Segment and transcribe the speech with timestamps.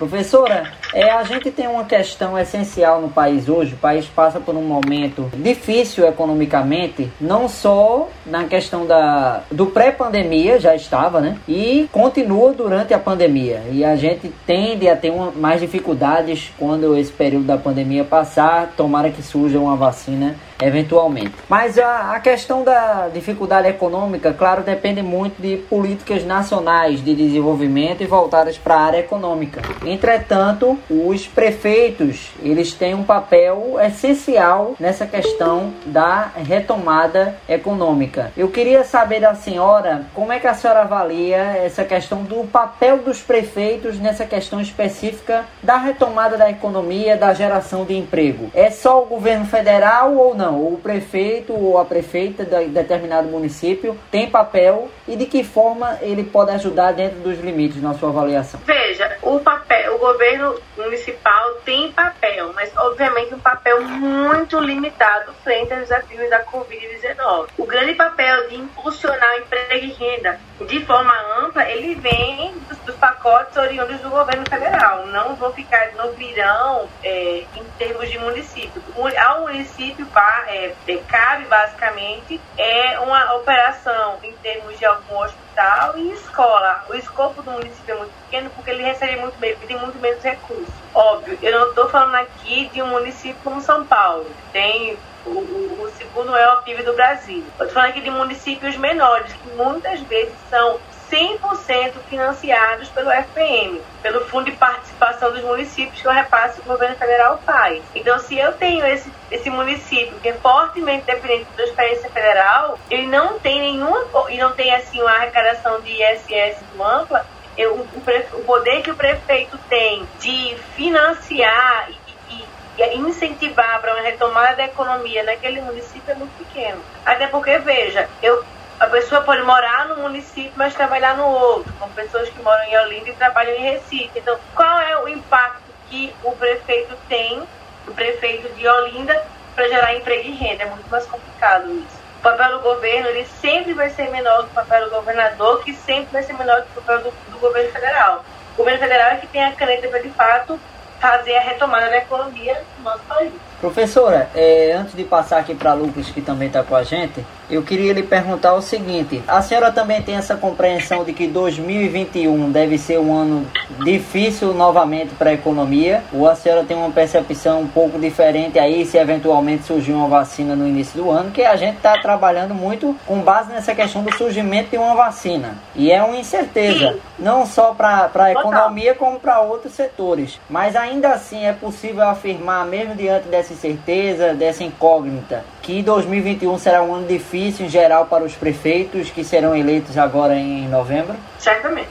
[0.00, 3.74] Professora, é, a gente tem uma questão essencial no país hoje.
[3.74, 10.58] O país passa por um momento difícil economicamente, não só na questão da, do pré-pandemia,
[10.58, 11.36] já estava, né?
[11.46, 13.62] E continua durante a pandemia.
[13.70, 18.72] E a gente tende a ter uma, mais dificuldades quando esse período da pandemia passar.
[18.74, 21.32] Tomara que surja uma vacina eventualmente.
[21.48, 28.02] Mas a, a, questão da dificuldade econômica, claro, depende muito de políticas nacionais de desenvolvimento
[28.02, 29.62] e voltadas para a área econômica.
[29.90, 38.30] Entretanto, os prefeitos, eles têm um papel essencial nessa questão da retomada econômica.
[38.36, 42.98] Eu queria saber da senhora como é que a senhora avalia essa questão do papel
[42.98, 48.48] dos prefeitos nessa questão específica da retomada da economia, da geração de emprego.
[48.54, 50.72] É só o governo federal ou não?
[50.72, 56.22] O prefeito ou a prefeita de determinado município tem papel e de que forma ele
[56.22, 58.60] pode ajudar dentro dos limites na sua avaliação?
[58.64, 65.72] Veja, o papel, o governo municipal tem papel, mas obviamente um papel muito limitado frente
[65.72, 67.48] aos desafios da Covid-19.
[67.56, 72.78] O grande papel de impulsionar o emprego e renda de forma ampla, ele vem dos,
[72.78, 75.06] dos pacotes oriundos do governo federal.
[75.06, 78.82] Não vou ficar no virão é, em termos de município.
[79.24, 80.06] Ao município
[80.48, 85.49] é, é, cabe basicamente é uma operação em termos de algum hospital
[85.96, 86.84] e escola.
[86.88, 90.22] O escopo do município é muito pequeno porque ele recebe muito bem, tem muito menos
[90.22, 90.74] recursos.
[90.94, 95.82] Óbvio, eu não estou falando aqui de um município como São Paulo, tem o, o,
[95.82, 97.44] o segundo maior PIB do Brasil.
[97.52, 100.78] Estou falando aqui de municípios menores, que muitas vezes são
[101.10, 106.72] 100% financiados pelo FPM, pelo Fundo de Participação dos Municípios, que o repasse que o
[106.72, 107.82] governo federal faz.
[107.94, 113.06] Então, se eu tenho esse, esse município que é fortemente dependente da experiência federal, ele
[113.06, 117.26] não tem nenhuma, e não tem assim uma arrecadação de ISS ampla,
[117.56, 122.44] eu, o, o, poder que o prefeito tem de financiar e,
[122.78, 126.80] e incentivar para uma retomada da economia naquele município é muito pequeno.
[127.04, 128.42] Até porque, veja, eu
[128.80, 132.78] a pessoa pode morar no município, mas trabalhar no outro, como pessoas que moram em
[132.78, 134.10] Olinda e trabalham em Recife.
[134.16, 135.60] Então, qual é o impacto
[135.90, 137.46] que o prefeito tem,
[137.86, 139.22] o prefeito de Olinda,
[139.54, 140.62] para gerar emprego e renda?
[140.62, 142.00] É muito mais complicado isso.
[142.20, 146.12] O papel do governo ele sempre vai ser menor do papel do governador, que sempre
[146.12, 148.24] vai ser menor do papel do, do governo federal.
[148.54, 150.58] O governo federal é que tem a caneta para, de fato,
[150.98, 153.32] fazer a retomada da economia no nosso país.
[153.60, 157.62] Professora, é, antes de passar aqui para Lucas, que também está com a gente, eu
[157.62, 162.78] queria lhe perguntar o seguinte: a senhora também tem essa compreensão de que 2021 deve
[162.78, 163.46] ser um ano
[163.84, 166.02] difícil novamente para a economia?
[166.10, 170.56] Ou a senhora tem uma percepção um pouco diferente aí, se eventualmente surgir uma vacina
[170.56, 171.30] no início do ano?
[171.30, 175.54] Que a gente está trabalhando muito com base nessa questão do surgimento de uma vacina.
[175.74, 180.40] E é uma incerteza, não só para a economia, como para outros setores.
[180.48, 186.58] Mas ainda assim é possível afirmar, mesmo diante dessa dessa incerteza, dessa incógnita, que 2021
[186.58, 191.16] será um ano difícil em geral para os prefeitos que serão eleitos agora em novembro?
[191.38, 191.90] Certamente.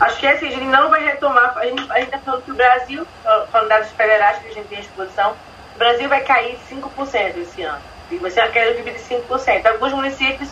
[0.00, 2.54] Acho que é assim, a gente não vai retomar, a gente está falando que o
[2.54, 3.06] Brasil,
[3.50, 5.34] falando dados federais que a gente tem à disposição,
[5.74, 7.80] o Brasil vai cair 5% esse ano.
[8.20, 9.66] Vai ser uma queda de 5%.
[9.66, 10.50] Alguns municípios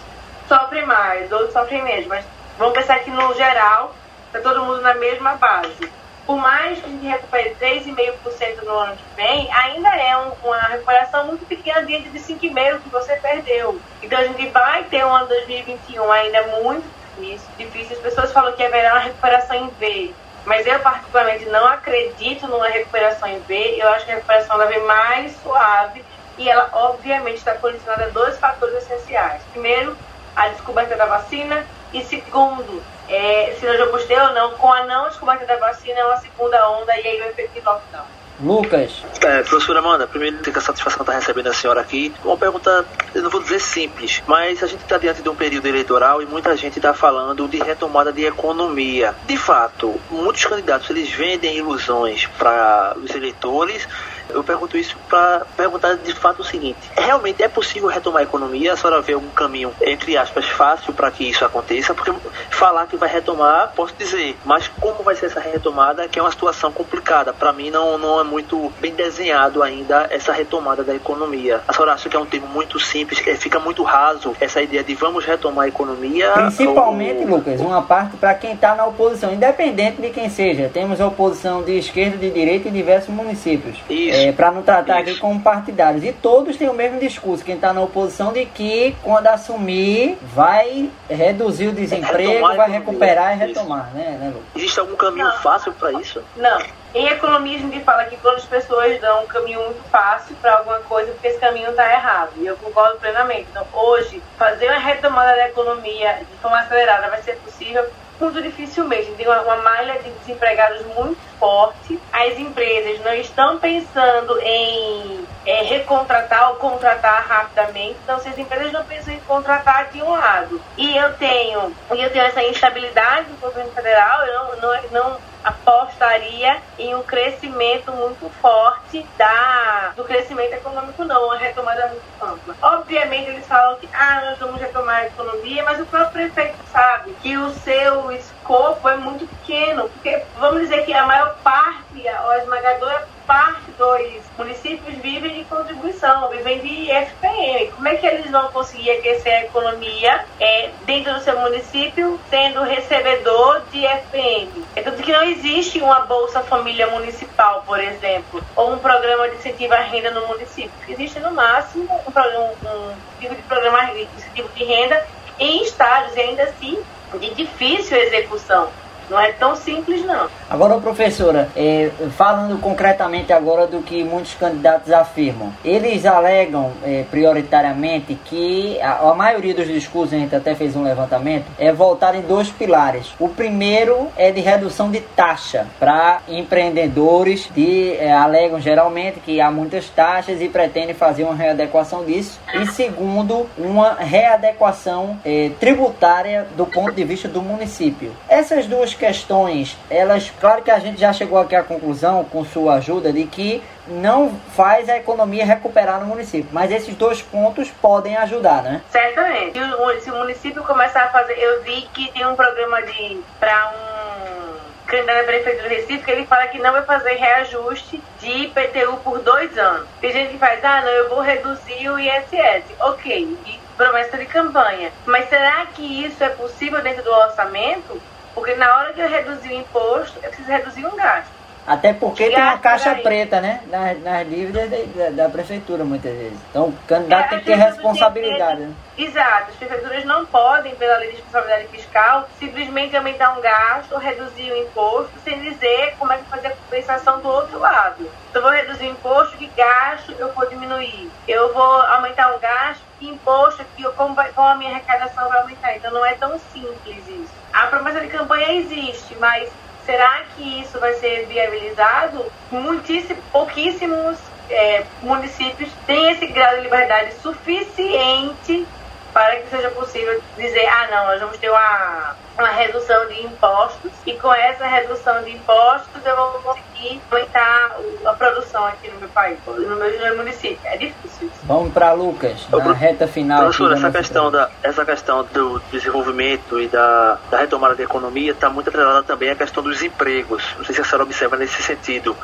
[0.48, 2.24] sofrem mais, outros sofrem menos, mas
[2.58, 3.94] vamos pensar que no geral
[4.26, 5.90] está todo mundo na mesma base
[6.26, 10.58] por mais que a gente recupere 3,5% no ano que vem, ainda é um, uma
[10.58, 13.80] recuperação muito pequena diante de 5,5% que você perdeu.
[14.02, 16.84] Então a gente vai ter um ano 2021 ainda muito
[17.18, 17.48] difícil.
[17.58, 17.96] difícil.
[17.96, 20.14] As pessoas falam que haverá uma recuperação em V,
[20.44, 23.76] mas eu particularmente não acredito numa recuperação em V.
[23.78, 26.04] Eu acho que a recuperação vai vir mais suave
[26.38, 29.42] e ela obviamente está condicionada a dois fatores essenciais.
[29.52, 29.96] Primeiro,
[30.34, 34.84] a descoberta da vacina e segundo, é, se nós já gostei ou não, com a
[34.84, 38.04] não descoberta da vacina é uma segunda onda e aí o efeito de lockdown.
[38.40, 39.04] Lucas.
[39.20, 42.12] É, professora Amanda, primeiro fica a satisfação de estar recebendo a senhora aqui.
[42.24, 45.66] Uma pergunta, eu não vou dizer simples, mas a gente está diante de um período
[45.68, 49.14] eleitoral e muita gente está falando de retomada de economia.
[49.26, 53.86] De fato, muitos candidatos eles vendem ilusões para os eleitores
[54.28, 58.72] eu pergunto isso para perguntar de fato o seguinte: realmente é possível retomar a economia?
[58.72, 61.94] A senhora vê algum caminho, entre aspas, fácil para que isso aconteça?
[61.94, 62.12] Porque
[62.50, 66.30] falar que vai retomar, posso dizer, mas como vai ser essa retomada, que é uma
[66.30, 67.32] situação complicada.
[67.32, 71.60] Para mim, não, não é muito bem desenhado ainda essa retomada da economia.
[71.66, 74.82] A senhora acha que é um termo muito simples, que fica muito raso essa ideia
[74.82, 76.32] de vamos retomar a economia?
[76.32, 77.36] Principalmente, ou...
[77.36, 80.70] Lucas, uma parte para quem está na oposição, independente de quem seja.
[80.72, 83.76] Temos a oposição de esquerda, de direita em diversos municípios.
[83.88, 84.11] Isso.
[84.14, 85.10] É, para não tratar Isso.
[85.10, 86.04] aqui como partidários.
[86.04, 90.90] E todos têm o mesmo discurso, quem está na oposição, de que quando assumir vai
[91.08, 94.42] reduzir o desemprego, vai recuperar e retomar, né, né Lu?
[94.54, 95.36] Existe algum caminho não.
[95.38, 96.22] fácil para isso?
[96.36, 96.60] Não.
[96.94, 100.58] Em economia a gente fala que quando as pessoas dão um caminho muito fácil para
[100.58, 102.32] alguma coisa, porque esse caminho está errado.
[102.36, 103.46] E eu concordo plenamente.
[103.50, 107.86] Então, hoje, fazer uma retomada da economia de forma acelerada vai ser possível
[108.22, 109.10] muito dificilmente.
[109.12, 111.98] Tem uma, uma malha de desempregados muito forte.
[112.12, 117.96] As empresas não estão pensando em é, recontratar ou contratar rapidamente.
[118.04, 122.02] Então, se as empresas não pensam em contratar de um lado, e eu tenho, e
[122.02, 127.92] eu tenho essa instabilidade do governo federal, eu não, não, não apostaria em um crescimento
[127.92, 132.54] muito forte da, do crescimento econômico, não, uma retomada muito ampla.
[132.62, 137.12] Obviamente, eles falam que ah, nós vamos retomar a economia, mas o próprio prefeito sabe
[137.22, 138.12] que o seu
[138.42, 144.22] escopo é muito pequeno, porque vamos dizer que a maior parte, a esmagadora parte dos
[144.36, 147.70] municípios vivem de contribuição, vivem de FPM.
[147.70, 152.62] Como é que eles vão conseguir aquecer a economia é, dentro do seu município, sendo
[152.64, 154.50] recebedor de FPM?
[154.74, 159.36] É tanto que não existe uma Bolsa Família Municipal, por exemplo, ou um programa de
[159.36, 160.72] incentivo à renda no município.
[160.88, 165.06] Existe no máximo um, um, um tipo de programa de incentivo de renda
[165.38, 166.82] em estados, e ainda assim
[167.18, 168.68] de difícil execução.
[169.12, 170.26] Não é tão simples, não.
[170.48, 178.14] Agora, professora, é, falando concretamente agora do que muitos candidatos afirmam, eles alegam é, prioritariamente
[178.14, 182.22] que a, a, maioria dos discursos, a gente até fez um levantamento, é voltar em
[182.22, 183.12] dois pilares.
[183.18, 189.50] O primeiro é de redução de taxa para empreendedores, de, é, alegam geralmente que há
[189.50, 192.40] muitas taxas e pretendem fazer uma readequação disso.
[192.54, 198.12] E segundo, uma readequação é, tributária do ponto de vista do município.
[198.26, 202.74] Essas duas questões, elas, claro que a gente já chegou aqui à conclusão, com sua
[202.74, 206.48] ajuda, de que não faz a economia recuperar no município.
[206.52, 208.80] Mas esses dois pontos podem ajudar, né?
[208.90, 209.58] Certamente.
[210.02, 211.32] Se o município começar a fazer.
[211.32, 216.10] Eu vi que tem um programa de para um candidato a prefeito do Recife que
[216.12, 219.88] ele fala que não vai fazer reajuste de IPTU por dois anos.
[220.00, 222.64] Tem gente que faz, ah, não, eu vou reduzir o ISS.
[222.78, 223.36] Ok,
[223.76, 224.92] promessa de campanha.
[225.06, 228.00] Mas será que isso é possível dentro do orçamento?
[228.34, 231.41] Porque na hora que eu reduzir o imposto, eu preciso reduzir um gasto.
[231.66, 233.60] Até porque tem uma caixa preta, né?
[233.68, 236.38] Nas, nas dívidas da, da, prefeitura, muitas vezes.
[236.50, 238.56] Então, o candidato é, tem que ter responsabilidade.
[238.56, 238.74] Tem, né?
[238.98, 239.50] Exato.
[239.50, 244.50] As prefeituras não podem, pela lei de responsabilidade fiscal, simplesmente aumentar um gasto ou reduzir
[244.50, 248.10] o imposto sem dizer como é que fazer a compensação do outro lado.
[248.30, 251.10] Então, eu vou reduzir o imposto, que gasto eu vou diminuir?
[251.28, 255.28] Eu vou aumentar um gasto, que imposto, que eu, como, vai, como a minha arrecadação
[255.28, 255.76] vai aumentar?
[255.76, 257.42] Então, não é tão simples isso.
[257.52, 259.48] A promessa de campanha existe, mas
[259.84, 262.24] será que isso vai ser viabilizado?
[262.50, 264.18] Muitíssimo, pouquíssimos
[264.50, 268.66] é, municípios têm esse grau de liberdade suficiente
[269.12, 273.92] para que seja possível dizer, ah não, nós vamos ter uma, uma redução de impostos
[274.06, 279.08] e com essa redução de impostos eu vou conseguir aumentar a produção aqui no meu
[279.10, 280.58] país, no meu município.
[280.64, 281.30] É difícil.
[281.44, 283.40] Vamos para Lucas, na Ô, reta final.
[283.40, 288.48] Professor, essa questão, da, essa questão do desenvolvimento e da, da retomada da economia está
[288.48, 290.54] muito atrelada também à questão dos empregos.
[290.56, 292.16] Não sei se a senhora observa nesse sentido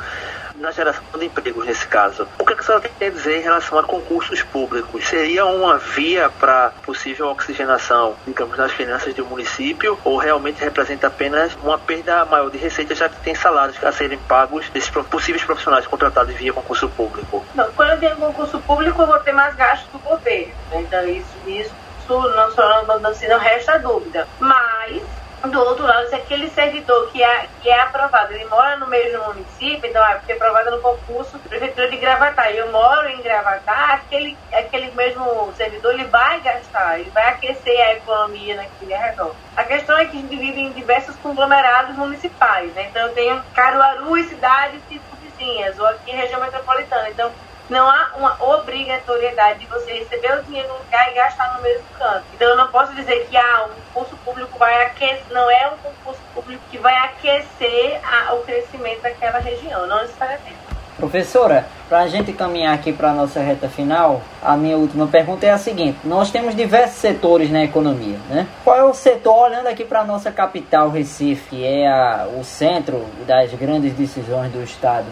[0.59, 2.27] na geração de empregos nesse caso.
[2.37, 5.07] O que a senhora tem a dizer em relação a concursos públicos?
[5.07, 11.55] Seria uma via para possível oxigenação, digamos, nas finanças do município ou realmente representa apenas
[11.63, 15.87] uma perda maior de receita, já que tem salários a serem pagos desses possíveis profissionais
[15.87, 17.45] contratados via concurso público?
[17.55, 20.53] Não, quando eu tenho concurso público, eu vou ter mais gastos do governo.
[20.73, 21.73] Então, isso, isso
[22.09, 24.27] não, só, não, não, não resta dúvida.
[24.39, 25.01] Mas
[25.47, 29.23] do outro lado, se aquele servidor que é, que é aprovado, ele mora no mesmo
[29.25, 33.21] município, então é porque é aprovado no concurso Prefeitura de Gravatar, e eu moro em
[33.21, 39.33] Gravatar, aquele, aquele mesmo servidor ele vai gastar, ele vai aquecer a economia naquele arredor.
[39.55, 42.87] A questão é que a gente vive em diversos conglomerados municipais, né?
[42.89, 47.09] então eu tenho Caruaru e cidades tipo Carretinhas ou aqui região metropolitana.
[47.09, 47.31] Então,
[47.69, 51.85] não há uma obrigatoriedade de você receber o dinheiro no lugar e gastar no mesmo
[51.97, 52.23] canto.
[52.33, 55.77] Então eu não posso dizer que ah, um concurso público vai aquecer, não é um
[55.77, 60.57] concurso público que vai aquecer a, o crescimento daquela região, não necessariamente.
[60.97, 65.45] Professora, para a gente caminhar aqui para a nossa reta final, a minha última pergunta
[65.45, 68.47] é a seguinte: nós temos diversos setores na economia, né?
[68.63, 72.43] Qual é o setor, olhando aqui para a nossa capital, Recife, que é a, o
[72.43, 75.07] centro das grandes decisões do Estado?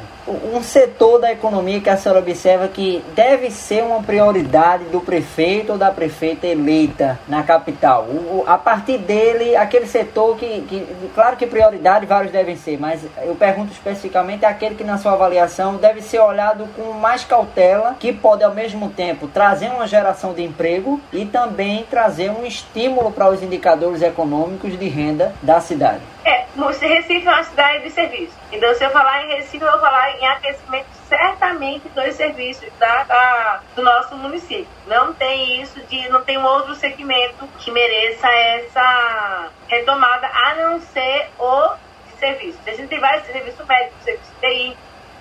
[0.53, 5.72] Um setor da economia que a senhora observa que deve ser uma prioridade do prefeito
[5.72, 8.03] ou da prefeita eleita na capital.
[8.03, 13.01] O, a partir dele, aquele setor que, que, claro que prioridade vários devem ser, mas
[13.24, 18.13] eu pergunto especificamente aquele que na sua avaliação deve ser olhado com mais cautela, que
[18.13, 23.29] pode ao mesmo tempo trazer uma geração de emprego e também trazer um estímulo para
[23.29, 26.01] os indicadores econômicos de renda da cidade.
[26.25, 26.45] É,
[26.88, 28.33] Recife é uma cidade de serviço.
[28.51, 33.03] Então, se eu falar em Recife, eu vou falar em aquecimento certamente dos serviços da,
[33.03, 34.67] da, do nosso município.
[34.88, 40.79] Não tem isso de, não tem um outro segmento que mereça essa retomada, a não
[40.79, 41.75] ser o
[42.19, 42.59] serviço.
[42.65, 44.77] A gente tem vários serviços médicos, serviço TI,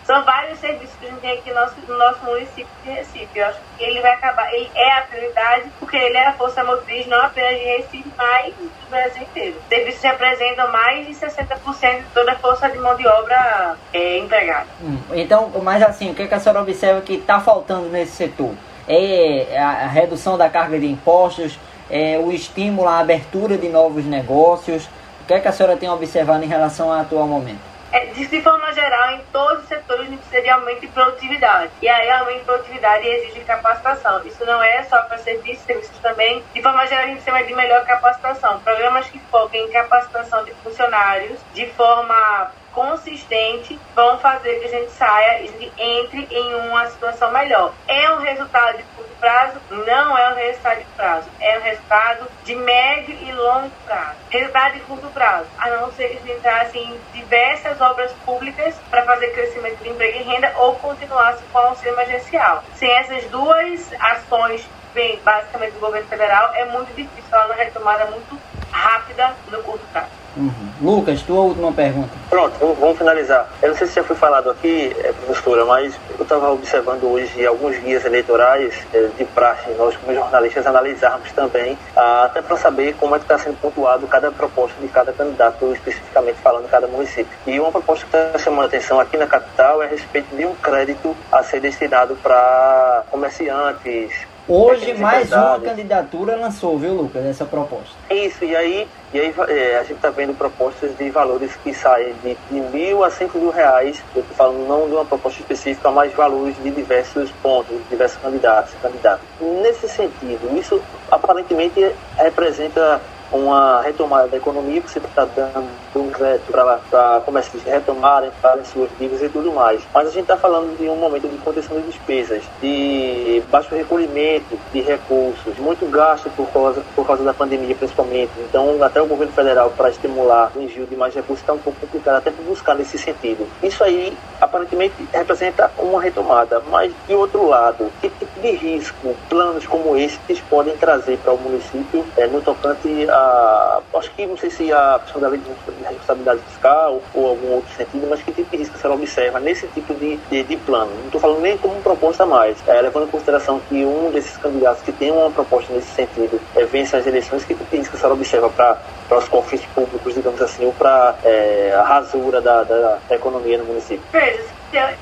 [0.07, 3.29] são vários serviços que a gente tem aqui no nosso, no nosso município de Recife.
[3.35, 6.63] Eu acho que ele vai acabar, ele é a prioridade, porque ele é a força
[6.63, 9.57] motriz não apenas de Recife, mas do Brasil inteiro.
[9.61, 14.19] Os serviços representam mais de 60% de toda a força de mão de obra é,
[14.19, 14.67] empregada.
[14.81, 18.13] Hum, então, mas assim, o que, é que a senhora observa que está faltando nesse
[18.13, 18.55] setor?
[18.87, 21.59] É a redução da carga de impostos,
[21.91, 24.85] é o estímulo à abertura de novos negócios.
[25.23, 27.76] O que, é que a senhora tem observado em relação ao atual momento?
[27.97, 31.73] É, de, forma geral, em todos os setores precisa de aumento de produtividade.
[31.81, 34.23] E aí, aumento de produtividade exige capacitação.
[34.27, 36.45] Isso não é só para serviços, serviços também.
[36.53, 38.61] De forma geral, a gente chama de melhor capacitação.
[38.61, 44.93] Programas que focam em capacitação de funcionários de forma consistente vão fazer que a gente
[44.93, 47.73] saia e entre em uma situação melhor.
[47.89, 49.59] É um resultado de curto prazo?
[49.71, 51.27] Não é um resultado de prazo.
[51.41, 54.17] É um resultado de médio e longo prazo.
[54.29, 58.75] Resultado de curto prazo, a não ser que a gente entrasse em diversas obras públicas
[58.91, 62.63] para fazer crescimento de emprego e renda ou continuasse com o auxílio emergencial.
[62.75, 68.05] Sem essas duas ações vem basicamente do governo federal, é muito difícil falar uma retomada
[68.07, 68.39] muito
[68.71, 70.26] rápida no curto prazo.
[70.37, 70.53] Uhum.
[70.83, 72.11] Lucas, tua última pergunta.
[72.29, 73.49] Pronto, vamos finalizar.
[73.63, 77.47] Eu não sei se já foi falado aqui, é, professora, mas eu estava observando hoje
[77.47, 83.15] alguns guias eleitorais é, de praxe, nós como jornalistas analisarmos também, até para saber como
[83.15, 87.33] é que está sendo pontuado cada proposta de cada candidato, especificamente falando cada município.
[87.47, 90.45] E uma proposta que está chamando a atenção aqui na capital é a respeito de
[90.45, 97.45] um crédito a ser destinado para comerciantes, Hoje mais uma candidatura lançou, viu, Lucas, essa
[97.45, 97.97] proposta.
[98.09, 98.87] Isso, e aí,
[99.17, 103.03] e aí é, a gente está vendo propostas de valores que saem de, de mil
[103.03, 104.03] a cinco mil reais.
[104.15, 108.21] Eu estou falando não de uma proposta específica, mas valores de diversos pontos, de diversos
[108.21, 109.25] candidatos candidatos.
[109.41, 113.01] Nesse sentido, isso aparentemente representa
[113.33, 118.65] uma retomada da economia, que você está dando um veto para começar a retomarem, para
[118.65, 119.81] suas dívidas e tudo mais.
[119.93, 124.59] Mas a gente está falando de um momento de contenção de despesas, de baixo recolhimento
[124.73, 128.33] de recursos, muito gasto por causa, por causa da pandemia, principalmente.
[128.39, 131.81] Então, até o governo federal, para estimular o envio de mais recursos, está um pouco
[131.81, 133.47] complicado, até para buscar nesse sentido.
[133.63, 136.63] Isso aí, aparentemente, representa uma retomada.
[136.71, 141.39] Mas, de outro lado, que tipo de risco planos como esses podem trazer para o
[141.39, 143.83] município é, no tocante a.
[143.95, 145.49] Acho que não sei se a questão da lei de
[145.85, 149.95] responsabilidade fiscal ou algum outro sentido, mas que tipo de risco você observa nesse tipo
[149.95, 150.91] de, de, de plano?
[150.95, 154.83] Não estou falando nem como proposta mais, é, levando em consideração que um desses candidatos
[154.83, 158.07] que tem uma proposta nesse sentido é, vence as eleições, que tipo de risco você
[158.07, 158.79] observa para
[159.11, 163.65] os cofres públicos, digamos assim, ou para é, a rasura da, da, da economia no
[163.65, 164.05] município?
[164.13, 164.43] Veja,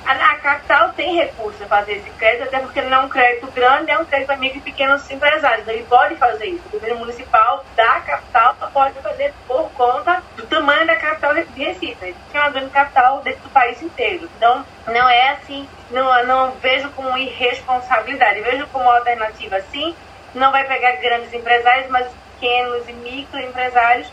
[0.07, 3.91] a capital tem recurso para fazer esse crédito, até porque não é um crédito grande,
[3.91, 5.67] é um crédito para micro e pequenos empresários.
[5.67, 6.63] Ele pode fazer isso.
[6.67, 11.97] O governo municipal da capital pode fazer por conta do tamanho da capital de Recife.
[12.03, 14.29] Ele é uma grande capital dentro do país inteiro.
[14.37, 19.95] Então, não é assim, não, não vejo como irresponsabilidade, vejo como alternativa sim.
[20.35, 24.09] Não vai pegar grandes empresários, mas pequenos e microempresários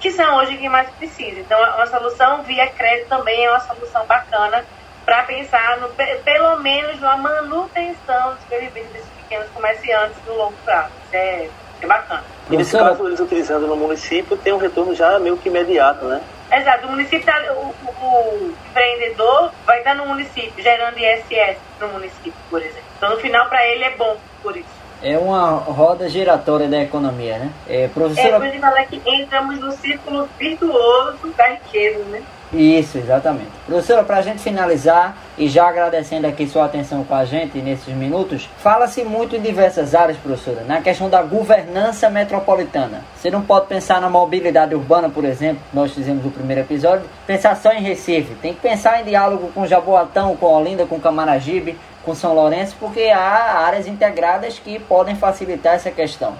[0.00, 1.40] que são hoje quem mais precisa.
[1.40, 4.64] Então, uma solução via crédito também é uma solução bacana
[5.04, 10.90] para pensar no, pelo menos na manutenção dos sobrevivência desses pequenos comerciantes no longo prazo.
[11.06, 11.48] Isso é,
[11.80, 12.24] é bacana.
[12.50, 16.20] E nesse caso, eles utilizando no município, tem um retorno já meio que imediato, né?
[16.50, 17.74] Exato, o município, tá, o,
[18.04, 22.82] o, empreendedor vai estar no município, gerando ISS no município, por exemplo.
[22.98, 24.81] Então, no final, para ele é bom por isso.
[25.02, 27.50] É uma roda giratória da economia, né?
[27.68, 28.36] É, professora...
[28.36, 32.22] é por isso que entramos no círculo virtuoso da riqueza, né?
[32.52, 33.50] Isso, exatamente.
[33.66, 37.94] Professora, para a gente finalizar e já agradecendo aqui sua atenção com a gente nesses
[37.94, 43.02] minutos, fala-se muito em diversas áreas, professora, na questão da governança metropolitana.
[43.16, 47.56] Você não pode pensar na mobilidade urbana, por exemplo, nós fizemos o primeiro episódio, pensar
[47.56, 48.34] só em Recife.
[48.34, 53.04] Tem que pensar em diálogo com Jaboatão, com Olinda, com Camaragibe, com São Lourenço, porque
[53.04, 56.34] há áreas integradas que podem facilitar essa questão.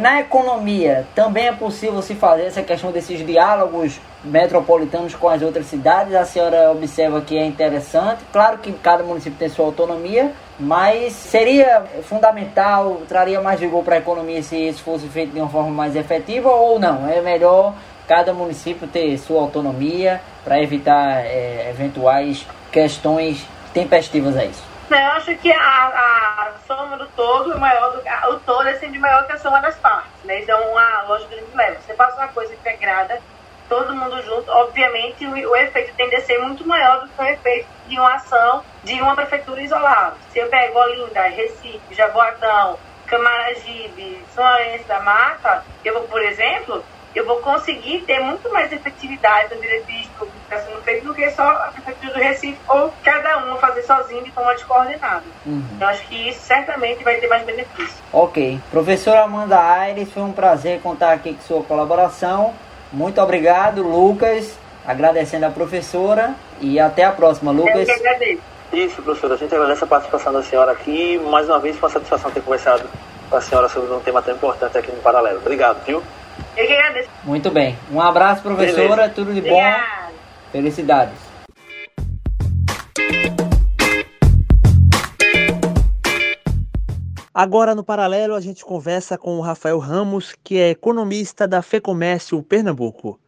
[0.00, 5.66] Na economia, também é possível se fazer essa questão desses diálogos metropolitanos com as outras
[5.66, 6.14] cidades.
[6.14, 8.24] A senhora observa que é interessante.
[8.32, 13.98] Claro que cada município tem sua autonomia, mas seria fundamental, traria mais vigor para a
[13.98, 17.08] economia se isso fosse feito de uma forma mais efetiva ou não?
[17.08, 17.74] É melhor
[18.06, 24.73] cada município ter sua autonomia para evitar é, eventuais questões tempestivas a isso.
[24.90, 28.98] Eu acho que a, a soma do todo é maior do o todo é sempre
[28.98, 30.40] maior que a soma das partes, né?
[30.40, 31.80] Então a lógica que leva.
[31.80, 33.20] Você faz uma coisa integrada,
[33.68, 37.24] todo mundo junto, obviamente o, o, efeito tende a ser muito maior do que o
[37.24, 40.16] efeito de uma ação de uma prefeitura isolada.
[40.30, 46.84] Se eu pego Olinda, Recife, Jaboatão, Camaragibe, São Lourenço da Mata, eu vou, por exemplo,
[47.14, 51.30] eu vou conseguir ter muito mais efetividade na diretriz pública está sendo feita do que
[51.30, 55.24] só a Prefeitura do Recife ou cada uma fazer sozinho de forma descoordenada.
[55.44, 55.62] Uhum.
[55.80, 57.96] Eu acho que isso certamente vai ter mais benefício.
[58.12, 58.60] Ok.
[58.70, 62.54] Professora Amanda Aires, foi um prazer contar aqui com sua colaboração.
[62.92, 64.58] Muito obrigado, Lucas.
[64.86, 67.88] Agradecendo a professora e até a próxima, Lucas.
[67.88, 68.42] Eu que agradeço.
[68.72, 69.34] Isso, professora.
[69.34, 71.18] A gente agradece a participação da senhora aqui.
[71.18, 72.84] Mais uma vez, foi uma satisfação ter conversado
[73.30, 75.38] com a senhora sobre um tema tão importante aqui no Paralelo.
[75.38, 76.02] Obrigado, viu?
[76.56, 77.08] Eu que agradeço.
[77.24, 77.76] Muito bem.
[77.90, 78.88] Um abraço, professora.
[78.88, 79.08] Beleza.
[79.10, 79.48] Tudo de bom.
[79.48, 80.12] Obrigada.
[80.52, 81.24] Felicidades.
[87.34, 92.40] Agora, no paralelo, a gente conversa com o Rafael Ramos, que é economista da FEComércio
[92.44, 93.18] Pernambuco.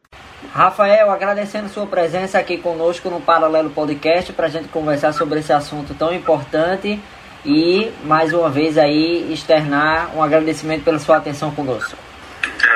[0.52, 5.52] Rafael, agradecendo sua presença aqui conosco no Paralelo Podcast para a gente conversar sobre esse
[5.52, 7.00] assunto tão importante
[7.44, 12.05] e, mais uma vez, aí externar um agradecimento pela sua atenção conosco.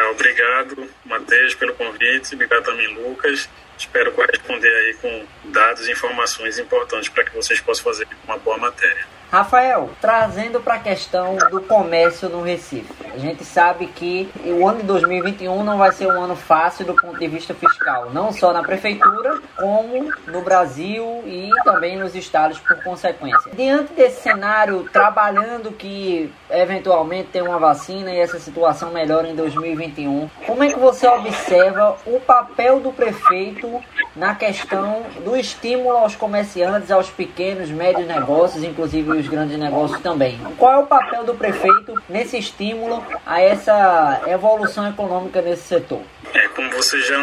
[0.00, 2.34] É, obrigado, Matheus, pelo convite.
[2.34, 3.48] Obrigado também, Lucas.
[3.76, 8.56] Espero corresponder aí com dados e informações importantes para que vocês possam fazer uma boa
[8.56, 9.06] matéria.
[9.30, 12.92] Rafael, trazendo para a questão do comércio no Recife.
[13.14, 16.94] A gente sabe que o ano de 2021 não vai ser um ano fácil do
[16.94, 22.58] ponto de vista fiscal, não só na prefeitura, como no Brasil e também nos estados
[22.58, 23.52] por consequência.
[23.54, 30.28] Diante desse cenário, trabalhando que eventualmente tem uma vacina e essa situação melhora em 2021,
[30.44, 33.80] como é que você observa o papel do prefeito
[34.16, 40.38] na questão do estímulo aos comerciantes, aos pequenos, médios negócios, inclusive os grandes negócios também.
[40.58, 46.02] Qual é o papel do prefeito nesse estímulo a essa evolução econômica nesse setor?
[46.32, 47.20] É, como você já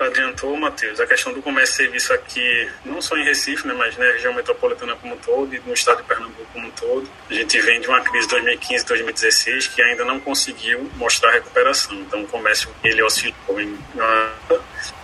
[0.00, 3.96] adiantou, Matheus, a questão do comércio e serviço aqui, não só em Recife, né, mas
[3.96, 7.34] na região metropolitana como um todo e no estado de Pernambuco como um todo, a
[7.34, 11.94] gente vem de uma crise de 2015, 2016 que ainda não conseguiu mostrar recuperação.
[12.00, 13.78] Então, o comércio ele oscilou em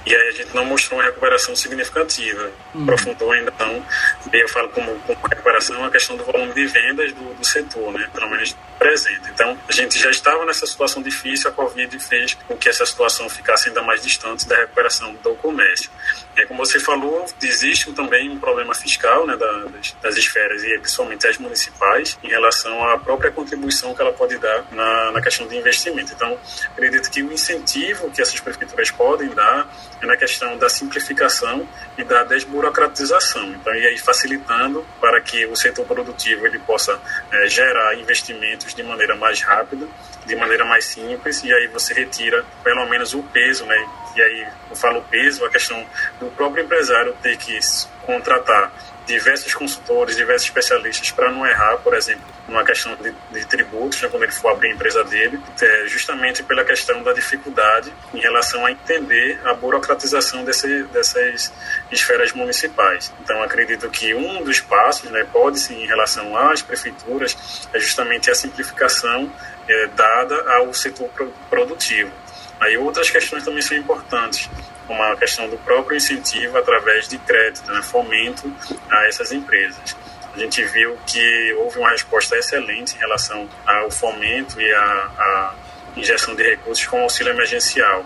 [0.06, 2.50] e aí a gente não mostrou uma recuperação significativa.
[2.74, 2.82] Uhum.
[2.84, 3.84] Aprofundou ainda não.
[4.32, 8.08] Eu falo como, como recuperação a questão do volume de vendas do, do setor, né?
[8.12, 9.28] pelo menos presente.
[9.34, 13.28] Então, a gente já estava nessa situação difícil, a Covid fez com que essa situação
[13.28, 15.90] ficasse ainda mais distante da recuperação do comércio.
[16.36, 21.26] É, como você falou, existe também um problema fiscal né, das, das esferas, e principalmente
[21.26, 25.56] as municipais, em relação à própria contribuição que ela pode dar na, na questão de
[25.56, 26.12] investimento.
[26.12, 29.66] Então, acredito que o incentivo que essas prefeituras podem dar
[30.02, 33.46] é na questão da simplificação e da desburocratização.
[33.52, 37.00] Então, e aí facilitando para que o setor produtivo ele possa
[37.32, 39.88] é, gerar investimentos de maneira mais rápida,
[40.26, 43.88] de maneira mais simples, e aí você retira pelo menos o peso, né?
[44.16, 45.84] E aí eu falo peso, a questão
[46.18, 47.58] do próprio empresário ter que
[48.04, 48.72] contratar
[49.06, 54.08] diversos consultores, diversos especialistas para não errar, por exemplo, numa questão de, de tributos, né,
[54.08, 58.66] quando ele for abrir a empresa dele, é, justamente pela questão da dificuldade em relação
[58.66, 61.52] a entender a burocratização desse, dessas
[61.90, 63.12] esferas municipais.
[63.22, 68.30] Então, acredito que um dos passos, né, pode sim, em relação às prefeituras, é justamente
[68.30, 69.32] a simplificação
[69.68, 71.08] é, dada ao setor
[71.50, 72.12] produtivo.
[72.60, 74.48] Aí outras questões também são importantes
[74.86, 78.52] como a questão do próprio incentivo através de crédito, né, fomento
[78.90, 79.96] a essas empresas.
[80.32, 85.54] A gente viu que houve uma resposta excelente em relação ao fomento e à
[85.96, 88.04] injeção de recursos com auxílio emergencial.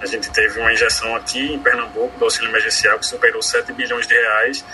[0.00, 4.06] A gente teve uma injeção aqui em Pernambuco do auxílio emergencial que superou 7 bilhões
[4.06, 4.64] de reais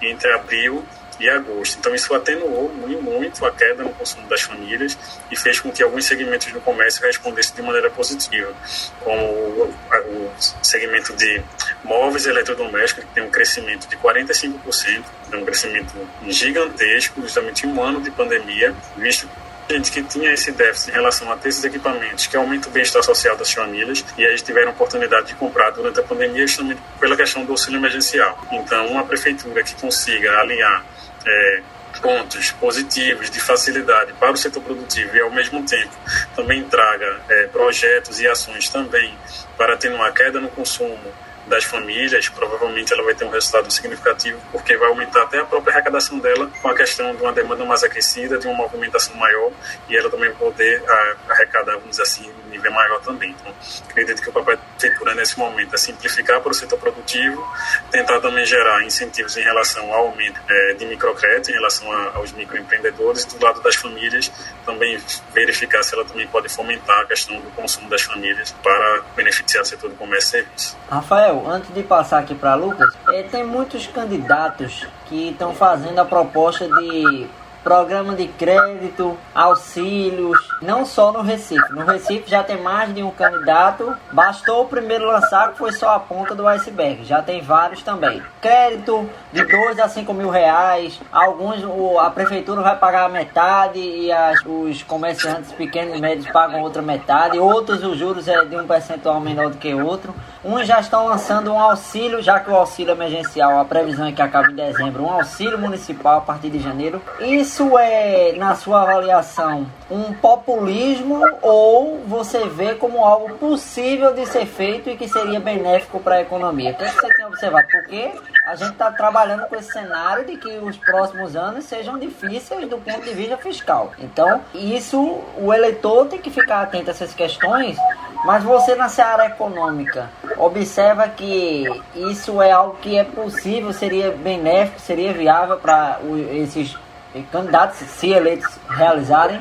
[0.00, 0.84] entre abril
[1.18, 1.78] e agosto.
[1.78, 2.72] Então isso atenuou
[3.16, 4.98] muito a queda no consumo das famílias
[5.30, 8.52] e fez com que alguns segmentos do comércio respondessem de maneira positiva,
[9.00, 11.42] como o, segmento de
[11.82, 15.92] móveis eletrodomésticos, que tem um crescimento de 45%, é um crescimento
[16.28, 19.28] gigantesco, justamente em um ano de pandemia, visto
[19.68, 23.02] gente que tinha esse déficit em relação a ter esses equipamentos que aumenta o bem-estar
[23.02, 27.44] social das famílias e aí tiveram oportunidade de comprar durante a pandemia justamente pela questão
[27.44, 28.38] do auxílio emergencial.
[28.52, 30.84] Então, uma prefeitura que consiga alinhar
[31.26, 31.62] é,
[32.00, 35.92] pontos positivos de facilidade para o setor produtivo e ao mesmo tempo
[36.34, 39.14] também traga é, projetos e ações também
[39.56, 41.12] para atenuar a queda no consumo
[41.46, 45.72] das famílias, provavelmente ela vai ter um resultado significativo, porque vai aumentar até a própria
[45.72, 49.50] arrecadação dela com a questão de uma demanda mais aquecida, de uma movimentação maior,
[49.88, 50.82] e ela também poder
[51.28, 53.30] arrecadar, vamos dizer assim, um nível maior também.
[53.30, 53.52] Então,
[53.88, 57.46] acredito que o papel da prefeitura nesse momento é simplificar para o setor produtivo,
[57.90, 62.32] tentar também gerar incentivos em relação ao aumento é, de microcrédito, em relação a, aos
[62.32, 64.30] microempreendedores, do lado das famílias,
[64.64, 64.98] também
[65.32, 69.66] verificar se ela também pode fomentar a questão do consumo das famílias para beneficiar o
[69.66, 70.76] setor do comércio e serviços.
[70.88, 76.04] Rafael, antes de passar aqui para Lucas, é, tem muitos candidatos que estão fazendo a
[76.04, 77.26] proposta de
[77.66, 81.72] programa de crédito, auxílios, não só no Recife.
[81.72, 83.92] No Recife já tem mais de um candidato.
[84.12, 87.04] Bastou o primeiro lançar, que foi só a ponta do iceberg.
[87.04, 88.22] Já tem vários também.
[88.40, 91.00] Crédito de 2 a 5 mil reais.
[91.10, 91.56] Alguns
[91.98, 96.82] a prefeitura vai pagar a metade e as, os comerciantes pequenos e médios pagam outra
[96.82, 97.36] metade.
[97.36, 100.14] Outros os juros é de um percentual menor do que outro.
[100.44, 104.22] Uns já estão lançando um auxílio, já que o auxílio emergencial, a previsão é que
[104.22, 107.02] acaba em dezembro, um auxílio municipal a partir de janeiro.
[107.18, 114.44] Isso é, na sua avaliação, um populismo ou você vê como algo possível de ser
[114.46, 116.72] feito e que seria benéfico para a economia?
[116.72, 117.66] O que, é você tem observado?
[117.70, 118.12] Porque
[118.46, 122.78] a gente está trabalhando com esse cenário de que os próximos anos sejam difíceis do
[122.78, 123.92] ponto de vista fiscal.
[123.98, 125.00] Então, isso
[125.38, 127.78] o eleitor tem que ficar atento a essas questões,
[128.24, 131.64] mas você na seara econômica observa que
[131.94, 135.98] isso é algo que é possível, seria benéfico, seria viável para
[136.32, 136.76] esses
[137.24, 139.38] candidatos, se eleitos, realizarem?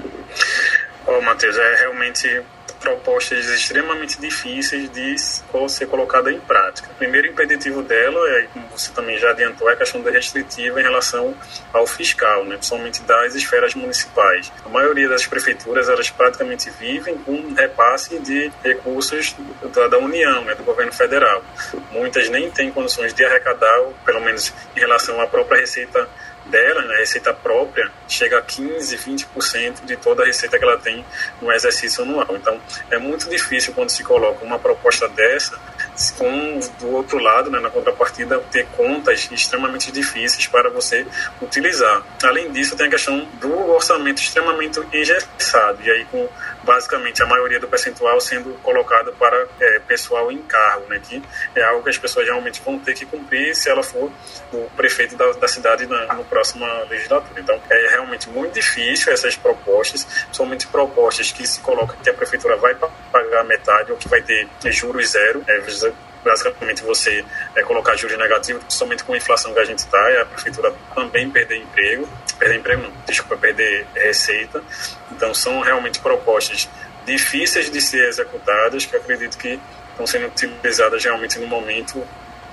[1.08, 2.44] Ô, oh, Matheus, é realmente
[2.86, 6.88] propostas extremamente difíceis de ser colocada em prática.
[6.92, 10.80] O primeiro impeditivo dela, é, como você também já adiantou, é a questão da restritiva
[10.80, 11.34] em relação
[11.74, 14.52] ao fiscal, né, principalmente das esferas municipais.
[14.64, 19.36] A maioria das prefeituras, elas praticamente vivem com repasse de recursos
[19.74, 21.44] da, da União, né, do governo federal.
[21.92, 26.08] Muitas nem têm condições de arrecadar, pelo menos em relação à própria receita
[26.46, 31.06] dela, né, receita própria, chega a 15, 20% de toda a receita que ela tem
[31.42, 32.28] no exercício anual.
[32.32, 32.60] Então,
[32.92, 35.60] é muito difícil quando se coloca uma proposta dessa,
[36.18, 41.06] com do outro lado, né, na contrapartida, ter contas extremamente difíceis para você
[41.42, 42.04] utilizar.
[42.24, 46.28] Além disso, tem a questão do orçamento extremamente engessado, e aí com
[46.64, 51.22] basicamente a maioria do percentual sendo colocado para é, pessoal em cargo, né, que
[51.56, 54.12] é algo que as pessoas realmente vão ter que cumprir se ela for
[54.52, 57.40] o prefeito da, da cidade na, próxima legislatura.
[57.40, 62.56] Então, é realmente muito difícil essas propostas, somente propostas que se colocam que a prefeitura
[62.58, 62.76] vai
[63.12, 65.60] pagar metade ou que vai ter juros zero, é,
[66.26, 67.24] basicamente você
[67.56, 70.74] é, colocar juros negativos, somente com a inflação que a gente está, e a prefeitura
[70.94, 72.10] também perder emprego,
[72.40, 74.62] perder emprego não, desculpa, perder receita.
[75.12, 76.68] Então são realmente propostas
[77.06, 79.60] difíceis de ser executadas, que acredito que
[79.92, 82.06] estão sendo utilizadas realmente no momento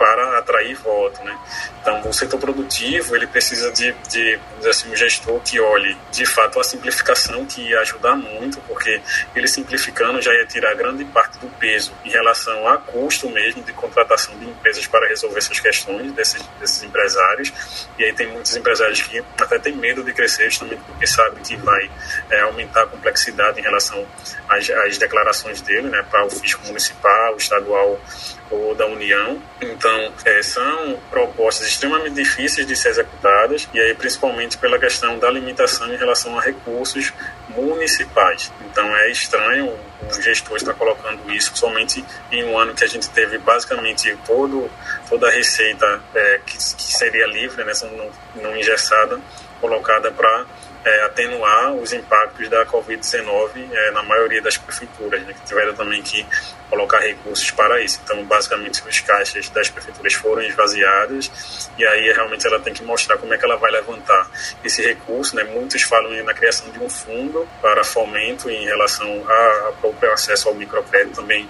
[0.03, 1.39] para atrair voto, né?
[1.81, 6.59] Então, o setor produtivo, ele precisa de, de assim, um gestor que olhe, de fato,
[6.59, 9.01] a simplificação, que ia ajudar muito, porque
[9.37, 13.73] ele simplificando já ia tirar grande parte do peso em relação a custo mesmo de
[13.75, 17.53] contratação de empresas para resolver essas questões desses, desses empresários.
[17.97, 21.55] E aí tem muitos empresários que até têm medo de crescer justamente porque sabem que
[21.59, 21.89] vai
[22.29, 24.05] é, aumentar a complexidade em relação
[24.49, 28.01] às, às declarações dele, né, para o fisco municipal, estadual
[28.53, 29.43] ou da União.
[29.61, 35.31] Então, é, são propostas extremamente difíceis de ser executadas, e aí principalmente pela questão da
[35.31, 37.13] limitação em relação a recursos
[37.49, 38.53] municipais.
[38.61, 43.09] Então, é estranho o gestor estar colocando isso somente em um ano que a gente
[43.11, 44.71] teve basicamente todo,
[45.09, 49.21] toda a receita é, que, que, seria livre, né, não, não engessada,
[49.61, 50.45] colocada para
[50.85, 56.03] é, atenuar os impactos da Covid-19 é, na maioria das prefeituras, né, que tiveram também
[56.03, 56.27] que
[56.69, 58.01] colocar recursos para isso.
[58.03, 63.19] Então, basicamente, os caixas das prefeituras foram esvaziados e aí realmente ela tem que mostrar
[63.19, 64.29] como é que ela vai levantar
[64.65, 65.37] esse recurso.
[65.37, 65.45] Né?
[65.45, 69.07] Muitos falam na criação de um fundo para fomento em relação
[69.67, 71.49] ao próprio acesso ao microcrédito também.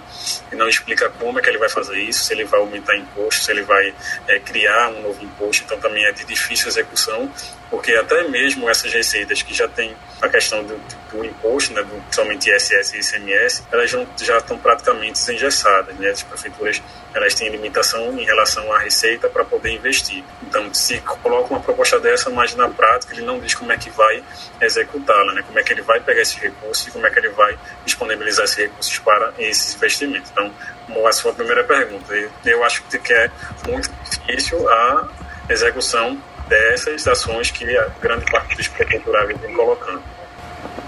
[0.51, 3.45] E não explica como é que ele vai fazer isso, se ele vai aumentar imposto,
[3.45, 3.95] se ele vai
[4.27, 5.63] é, criar um novo imposto.
[5.63, 7.31] Então também é de difícil execução
[7.73, 10.79] porque até mesmo essas receitas que já tem a questão do,
[11.11, 16.11] do imposto, né, do, principalmente ISS e ICMS, elas já, já estão praticamente engessadas, né?
[16.11, 16.83] As prefeituras
[17.15, 20.23] elas têm limitação em relação à receita para poder investir.
[20.43, 23.89] Então, se coloca uma proposta dessa, mas na prática ele não diz como é que
[23.89, 24.23] vai
[24.61, 25.41] executá-la, né?
[25.41, 28.45] Como é que ele vai pegar esses recursos e como é que ele vai disponibilizar
[28.45, 30.29] esses recursos para esses investimentos.
[30.29, 30.53] Então,
[30.85, 32.13] como a sua primeira pergunta,
[32.45, 33.31] eu acho que é
[33.67, 35.09] muito difícil a
[35.49, 36.21] execução
[36.53, 40.03] dessas ações que a grande parte dos procuráveis vem colocando.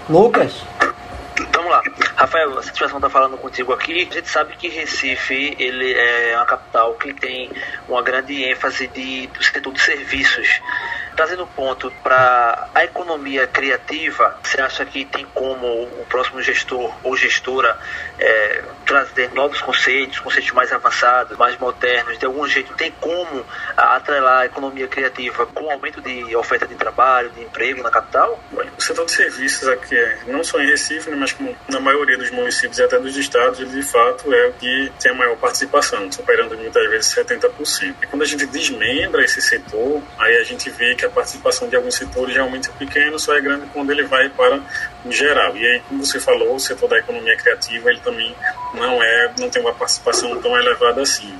[0.08, 0.62] Lucas?
[1.52, 1.82] Vamos lá.
[2.16, 4.08] Rafael, a situação está falando contigo aqui.
[4.10, 7.50] A gente sabe que Recife ele é uma capital que tem
[7.88, 10.60] uma grande ênfase de, do setor de serviços
[11.16, 16.94] trazendo um ponto para a economia criativa, você acha que tem como o próximo gestor
[17.02, 17.76] ou gestora
[18.18, 23.44] é, trazer novos conceitos, conceitos mais avançados, mais modernos, de algum jeito tem como
[23.76, 28.38] atrelar a economia criativa com o aumento de oferta de trabalho, de emprego na capital?
[28.76, 29.96] O setor de serviços aqui,
[30.26, 33.58] não só em Recife, né, mas como na maioria dos municípios e até dos estados,
[33.58, 37.94] ele de fato é o que tem a maior participação, superando muitas vezes 70%.
[38.00, 41.74] E quando a gente desmembra esse setor, aí a gente vê que a participação de
[41.74, 44.60] alguns setores realmente é pequeno, só é grande quando ele vai para
[45.04, 45.56] o geral.
[45.56, 48.34] E aí, como você falou, o setor da economia criativa, ele também
[48.74, 51.36] não é, não tem uma participação tão elevada assim.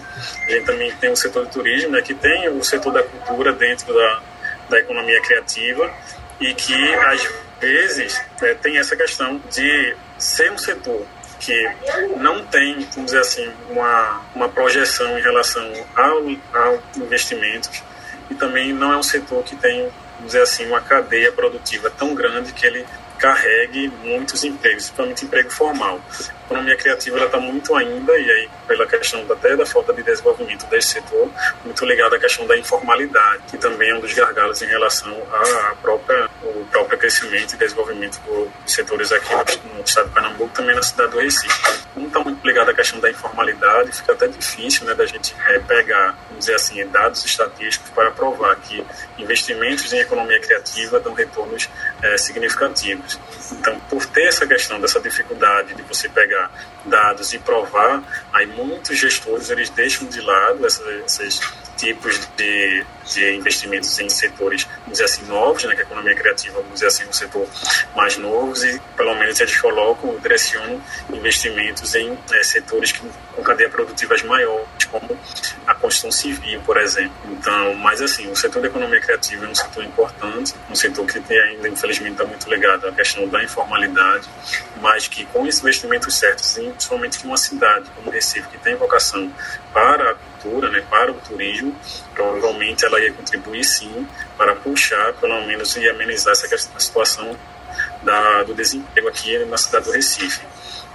[0.48, 3.52] A gente também tem o setor do turismo, né, que tem o setor da cultura
[3.52, 4.22] dentro da,
[4.68, 5.92] da economia criativa
[6.40, 11.06] e que às vezes é, tem essa questão de ser um setor
[11.38, 11.68] que
[12.16, 16.18] não tem, vamos dizer assim, uma, uma projeção em relação ao,
[16.62, 17.82] ao investimentos
[18.30, 19.82] e também não é um setor que tem,
[20.16, 22.86] vamos dizer assim, uma cadeia produtiva tão grande que ele
[23.18, 26.00] carregue muitos empregos, principalmente emprego formal
[26.46, 30.88] economia criativa está muito ainda, e aí pela questão até da falta de desenvolvimento desse
[30.88, 31.28] setor,
[31.64, 35.76] muito ligada à questão da informalidade, que também é um dos gargalos em relação ao
[35.76, 39.32] própria, o próprio crescimento e desenvolvimento dos setores aqui
[39.74, 41.86] no, estado de Pernambuco, também na cidade do Recife.
[41.94, 45.58] Como está muito ligado à questão da informalidade, fica até difícil né, da gente é,
[45.58, 48.84] pegar, vamos dizer assim, dados estatísticos para provar que
[49.18, 51.68] investimentos em economia criativa dão retornos
[52.02, 53.18] é, significativos.
[53.52, 56.50] Então, por ter essa questão dessa dificuldade de você pegar pegar
[56.84, 60.86] dados e provar, aí muitos gestores eles deixam de lado essas,
[61.20, 61.40] esses
[61.76, 66.54] tipos de, de investimentos em setores, vamos dizer assim, novos, né, que a economia criativa,
[66.60, 67.46] vamos dizer assim, um setor
[67.94, 73.02] mais novos e pelo menos eles colocam, direcionam investimentos em é, setores que,
[73.34, 75.18] com cadeia produtivas maiores, como
[75.66, 77.14] a construção civil, por exemplo.
[77.26, 81.20] Então, mas assim, o setor da economia criativa é um setor importante, um setor que
[81.20, 84.28] tem ainda, infelizmente, está muito ligado à questão da informalidade,
[84.80, 89.30] mas que com investimentos certos, principalmente em uma cidade como Recife, que tem vocação
[89.72, 90.16] para
[90.70, 91.74] né, para o turismo,
[92.14, 94.06] provavelmente ela ia contribuir sim
[94.36, 96.46] para puxar, pelo menos, e amenizar essa
[96.78, 97.36] situação
[98.02, 100.42] da, do desemprego aqui na cidade do Recife.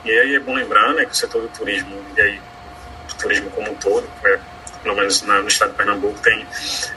[0.04, 2.42] E aí é bom lembrar né, que o setor do turismo, e aí
[3.12, 4.40] o turismo como um todo, é,
[4.82, 6.46] pelo menos na, no estado de Pernambuco, tem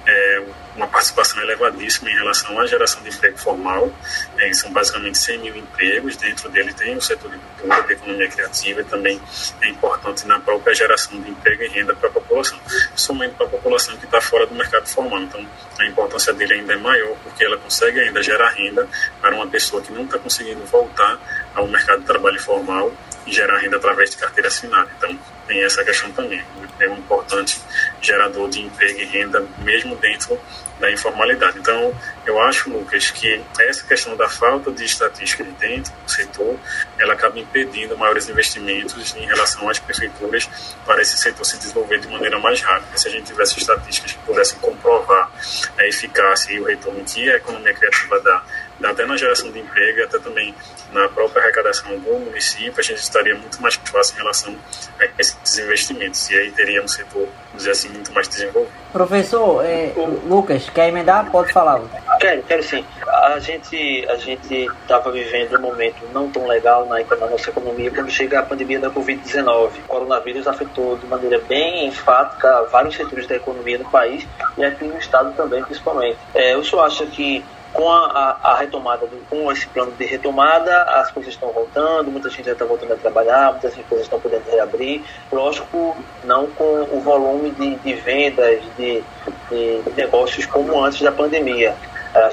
[0.06, 0.42] é,
[0.76, 3.92] uma participação elevadíssima em relação à geração de emprego formal.
[4.38, 6.16] É, são basicamente 100 mil empregos.
[6.16, 9.20] Dentro dele tem o setor de cultura, de economia criativa e também
[9.60, 12.58] é importante na própria geração de emprego e renda para a população,
[12.90, 15.22] principalmente para a população que está fora do mercado formal.
[15.22, 15.46] Então,
[15.78, 18.88] a importância dele ainda é maior porque ela consegue ainda gerar renda
[19.20, 21.18] para uma pessoa que não está conseguindo voltar
[21.54, 22.92] ao mercado de trabalho formal
[23.26, 24.90] e gerar renda através de carteira assinada.
[24.98, 26.42] Então, tem essa questão também.
[26.80, 27.60] É um importante
[28.00, 30.38] gerador de emprego e renda, mesmo dentro
[30.80, 31.58] da informalidade.
[31.58, 31.94] Então,
[32.26, 36.58] eu acho, Lucas, que essa questão da falta de estatística dentro do setor,
[36.98, 40.48] ela acaba impedindo maiores investimentos em relação às prefeituras
[40.84, 42.96] para esse setor se desenvolver de maneira mais rápida.
[42.98, 45.30] Se a gente tivesse estatísticas que pudessem comprovar
[45.78, 48.44] a eficácia e o retorno que a economia criativa dá
[48.82, 50.54] até na geração de emprego até também
[50.92, 54.56] na própria arrecadação do município, a gente estaria muito mais fácil em relação
[55.00, 56.30] a esses investimentos.
[56.30, 58.72] E aí teria um setor, vamos dizer assim, muito mais desenvolvido.
[58.92, 59.92] Professor, é,
[60.26, 61.28] Lucas, quer emendar?
[61.30, 61.80] Pode falar.
[62.20, 62.84] Quero, quero sim.
[63.06, 67.90] A gente a gente estava vivendo um momento não tão legal na, na nossa economia
[67.90, 69.70] quando chega a pandemia da Covid-19.
[69.78, 74.84] O coronavírus afetou de maneira bem enfática vários setores da economia do país e aqui
[74.84, 76.18] no estado também, principalmente.
[76.32, 80.82] É, o senhor acha que com a, a, retomada, do, com esse plano de retomada,
[80.84, 84.48] as coisas estão voltando, muita gente já está voltando a trabalhar, muitas empresas estão podendo
[84.48, 89.02] reabrir, lógico, não com o volume de, de vendas, de,
[89.50, 91.74] de, negócios como antes da pandemia.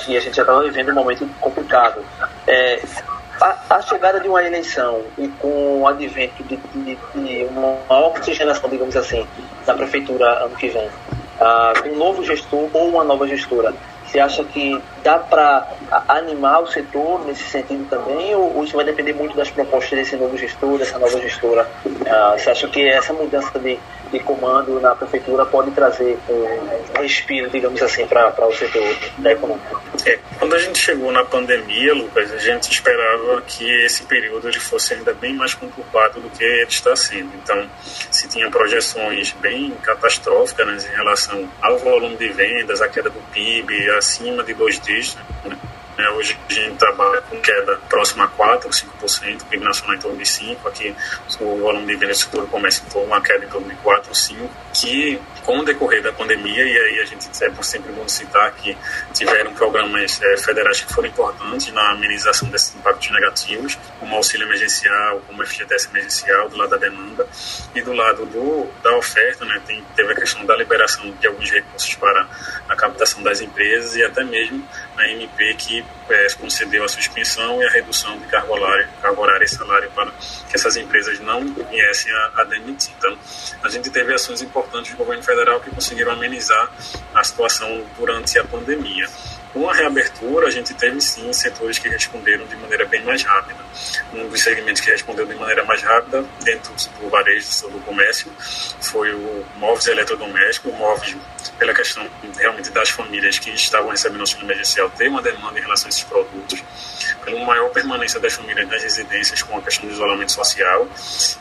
[0.08, 2.06] e a gente já estava vivendo um momento complicado.
[2.48, 2.80] É,
[3.42, 8.70] a, a, chegada de uma eleição e com o advento de, de, de uma oxigenação,
[8.70, 9.26] digamos assim,
[9.66, 10.88] da prefeitura ano que vem,
[11.82, 13.74] com um novo gestor ou uma nova gestora,
[14.06, 15.68] você acha que dá para
[16.08, 20.16] animar o setor nesse sentido também, ou, ou, isso vai depender muito das propostas desse
[20.16, 21.68] novo gestor, dessa nova gestora?
[21.86, 23.78] Uh, você acha que essa mudança de,
[24.12, 29.62] de comando na prefeitura pode trazer um respiro, digamos assim, para o setor da economia?
[30.06, 34.60] É, quando a gente chegou na pandemia, Lucas, a gente esperava que esse período ele
[34.60, 37.30] fosse ainda bem mais conturbado do que ele está sendo.
[37.36, 43.10] Então, se tinha projeções bem catastróficas né, em relação ao volume de vendas, a queda
[43.10, 44.91] do PIB acima de dois dígitos,
[45.46, 45.58] né?
[45.98, 50.18] É, hoje a gente trabalha com queda próxima a 4%, 5%, PIB nacional em torno
[50.18, 50.96] de 5%, aqui
[51.40, 54.50] o volume de vendas do começa em torno uma queda em torno de 4%, 5%,
[54.74, 58.78] que com o decorrer da pandemia, e aí a gente é sempre bom citar que
[59.14, 65.22] tiveram programas é, federais que foram importantes na amenização desses impactos negativos, como auxílio emergencial,
[65.28, 67.28] como FGTS emergencial, do lado da demanda,
[67.76, 71.50] e do lado do, da oferta, né, tem, teve a questão da liberação de alguns
[71.50, 72.28] recursos para
[72.70, 74.66] a captação das empresas e até mesmo
[75.02, 79.44] a MP que é, concedeu a suspensão e a redução de cargo horário, cargo horário
[79.44, 80.12] e salário para
[80.50, 82.94] que essas empresas não viessem a, a demitir.
[82.98, 83.18] Então,
[83.64, 86.72] a gente teve ações importantes do governo federal que conseguiram amenizar
[87.14, 89.08] a situação durante a pandemia.
[89.54, 93.60] Com a reabertura, a gente teve sim setores que responderam de maneira bem mais rápida.
[94.14, 98.32] Um dos segmentos que respondeu de maneira mais rápida, dentro do varejo, do comércio,
[98.80, 101.18] foi o móveis eletrodomésticos, móveis
[101.60, 105.88] pela questão realmente das famílias que estavam recebendo auxílio emergencial ter uma demanda em relação
[105.88, 106.64] a esses produtos,
[107.24, 110.88] pela maior permanência das famílias nas residências com a questão do isolamento social,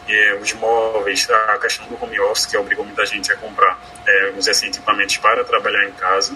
[0.09, 4.33] e, os móveis, a questão do home office, que obrigou muita gente a comprar é,
[4.37, 6.35] os equipamentos para trabalhar em casa,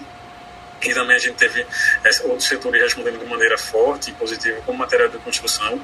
[0.81, 1.65] e também a gente teve
[2.23, 5.81] outros setores respondendo de maneira forte e positiva, como material de construção,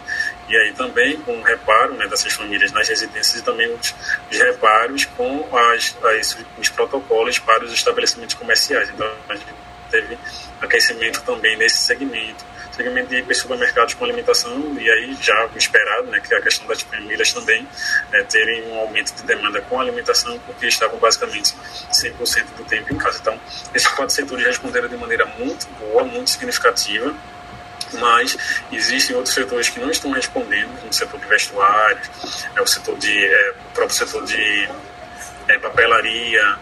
[0.47, 3.95] e aí também com reparo né, dessas famílias nas residências e também os,
[4.30, 8.89] os reparos com as, as, os protocolos para os estabelecimentos comerciais.
[8.89, 9.54] Então a gente
[9.89, 10.17] teve
[10.62, 16.34] aquecimento também nesse segmento segmento de supermercados com alimentação e aí já esperado, né, que
[16.34, 17.67] a questão das famílias também
[18.13, 21.53] é, terem um aumento de demanda com alimentação porque estavam basicamente
[21.91, 23.19] 100% do tempo em casa.
[23.19, 23.39] Então,
[23.73, 27.13] esses quatro setores responderam de maneira muito boa, muito significativa
[27.99, 28.38] mas
[28.71, 32.10] existem outros setores que não estão respondendo, como o setor de vestuários,
[32.55, 34.69] é, o setor de, é, o próprio setor de
[35.47, 36.57] é, papelaria,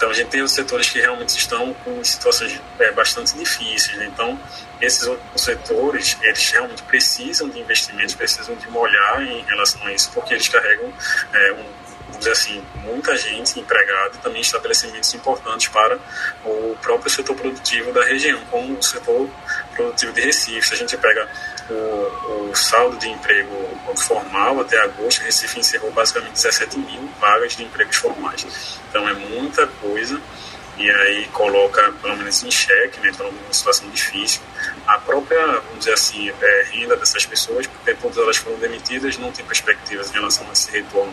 [0.00, 3.98] então a gente tem os setores que realmente estão com situações é, bastante difíceis.
[3.98, 4.06] Né?
[4.06, 4.40] Então
[4.80, 10.10] esses outros setores eles realmente precisam de investimentos, precisam de molhar em relação a isso,
[10.14, 10.90] porque eles carregam
[11.34, 11.66] é, um,
[12.06, 15.98] vamos dizer assim, muita gente empregada e também estabelecimentos importantes para
[16.46, 19.28] o próprio setor produtivo da região, como o setor
[19.76, 20.66] produtivo de Recife.
[20.66, 21.28] Se a gente pega
[21.70, 23.54] o, o saldo de emprego
[23.96, 28.78] formal até agosto, Recife encerrou basicamente 17 mil vagas de empregos formais.
[28.88, 30.20] Então é muita coisa
[30.80, 34.40] e aí coloca, pelo menos em xeque, né, então uma situação difícil.
[34.86, 39.30] A própria, vamos dizer assim, é, renda dessas pessoas, porque todas elas foram demitidas, não
[39.30, 41.12] tem perspectivas em relação a esse retorno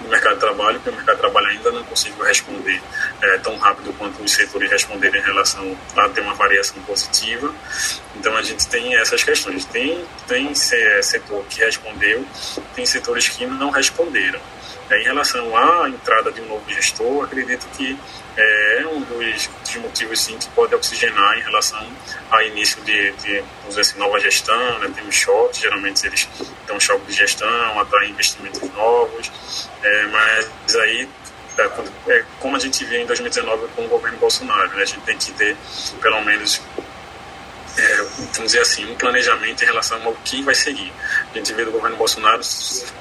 [0.00, 2.82] no mercado de trabalho, porque o mercado de trabalho ainda não conseguiu responder
[3.22, 7.54] é, tão rápido quanto os setores responderam em relação a ter uma variação positiva.
[8.16, 9.64] Então a gente tem essas questões.
[9.66, 12.26] Tem, tem setor que respondeu,
[12.74, 14.40] tem setores que não responderam.
[14.90, 17.98] É, em relação à entrada de um novo gestor, acredito que
[18.36, 21.86] é um dos, dos, motivos sim, que pode oxigenar em relação
[22.30, 24.90] ao início de, de vamos assim, nova gestão, né?
[24.94, 26.28] temos choques, geralmente eles
[26.66, 29.30] dão choque de gestão, atraem investimentos novos,
[29.82, 31.08] é, mas aí
[31.58, 34.82] é, é, como a gente viu em 2019 com o governo Bolsonaro, né?
[34.82, 35.56] a gente tem que ter
[36.02, 36.60] pelo menos
[37.78, 40.92] é, vamos dizer assim, um planejamento em relação ao que vai seguir.
[41.32, 42.40] A gente vê do governo Bolsonaro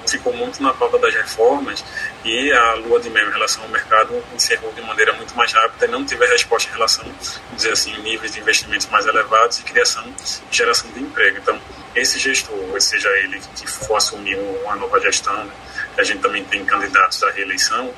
[0.07, 1.83] ficou muito na pauta das reformas
[2.23, 5.85] e a lua de mel em relação ao mercado encerrou de maneira muito mais rápida
[5.85, 9.63] e não teve resposta em relação, vamos dizer assim, níveis de investimentos mais elevados e
[9.63, 10.05] criação
[10.51, 11.37] e geração de emprego.
[11.37, 11.59] Então,
[11.95, 15.51] esse gestor, seja ele que for assumir uma nova gestão, né,
[15.97, 17.93] a gente também tem candidatos à reeleição,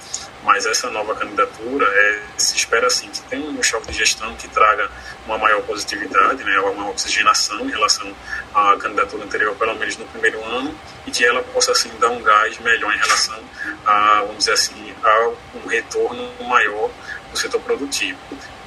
[0.48, 4.48] mas essa nova candidatura é, se espera assim que tenha um choque de gestão que
[4.48, 4.89] traga
[5.26, 8.16] uma maior positividade, né, uma oxigenação em relação
[8.56, 10.74] à candidatura anterior, pelo menos no primeiro ano,
[11.06, 13.38] e que ela possa assim dar um gás melhor em relação
[13.86, 16.89] a, vamos dizer assim, a um retorno maior
[17.30, 18.18] do setor produtivo.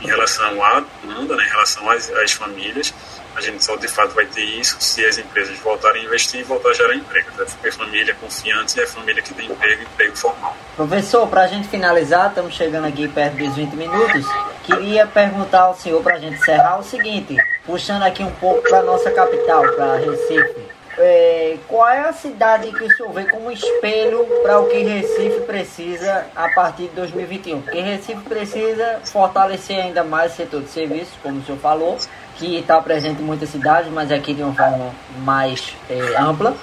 [0.03, 2.93] Em relação à demanda, né, em relação às, às famílias,
[3.37, 6.43] a gente só de fato vai ter isso se as empresas voltarem a investir e
[6.43, 7.31] voltar a gerar emprego.
[7.37, 10.57] Porque família confiante é família que tem emprego, emprego formal.
[10.76, 14.26] Professor, para a gente finalizar, estamos chegando aqui perto dos 20 minutos,
[14.64, 18.83] queria perguntar ao senhor, para a gente encerrar, o seguinte: puxando aqui um pouco para
[18.83, 20.81] nossa capital, para Recife.
[21.03, 25.41] É, qual é a cidade que o senhor vê como espelho para o que Recife
[25.47, 27.62] precisa a partir de 2021?
[27.62, 31.97] Porque Recife precisa fortalecer ainda mais o setor de serviços, como o senhor falou,
[32.41, 36.57] que está presente em muitas cidades, mas aqui de uma forma mais é, ampla.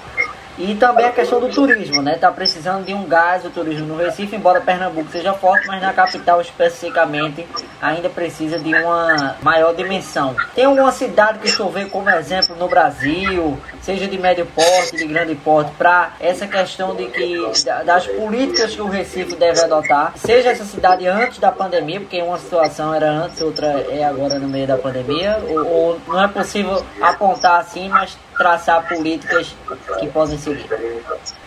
[0.58, 2.16] E também a questão do turismo, né?
[2.16, 5.92] Tá precisando de um gás o turismo no Recife, embora Pernambuco seja forte, mas na
[5.92, 7.46] capital especificamente
[7.80, 10.34] ainda precisa de uma maior dimensão.
[10.54, 15.34] Tem alguma cidade que o como exemplo no Brasil, seja de médio porte, de grande
[15.36, 17.36] porte, para essa questão de que
[17.84, 22.38] das políticas que o Recife deve adotar, seja essa cidade antes da pandemia, porque uma
[22.38, 26.84] situação era antes, outra é agora no meio da pandemia, ou, ou não é possível
[27.00, 29.54] apontar assim, mas traçar políticas
[29.98, 30.66] que podem seguir?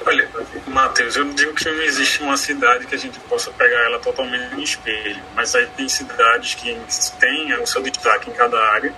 [0.06, 0.30] Olha,
[0.68, 4.54] Matheus, eu digo que não existe uma cidade que a gente possa pegar ela totalmente
[4.56, 6.78] em espelho, mas aí tem cidades que
[7.18, 8.94] têm o seu destaque em cada área,